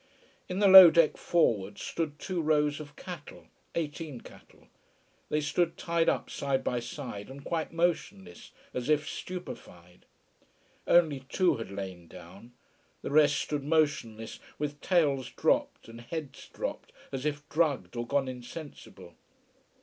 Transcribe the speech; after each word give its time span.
In 0.49 0.57
the 0.57 0.67
low 0.67 0.89
deck 0.89 1.15
forward 1.15 1.77
stood 1.77 2.17
two 2.17 2.41
rows 2.41 2.79
of 2.79 2.95
cattle 2.95 3.45
eighteen 3.75 4.19
cattle. 4.21 4.67
They 5.29 5.41
stood 5.41 5.77
tied 5.77 6.09
up 6.09 6.27
side 6.27 6.63
by 6.63 6.79
side, 6.79 7.29
and 7.29 7.45
quite 7.45 7.71
motionless, 7.71 8.51
as 8.73 8.89
if 8.89 9.07
stupefied. 9.07 10.07
Only 10.87 11.19
two 11.29 11.57
had 11.57 11.69
lain 11.69 12.07
down. 12.07 12.53
The 13.03 13.11
rest 13.11 13.35
stood 13.35 13.63
motionless, 13.63 14.39
with 14.57 14.81
tails 14.81 15.29
dropped 15.29 15.87
and 15.87 16.01
heads 16.01 16.47
dropped, 16.47 16.91
as 17.11 17.23
if 17.23 17.47
drugged 17.47 17.95
or 17.95 18.07
gone 18.07 18.27
insensible. 18.27 19.13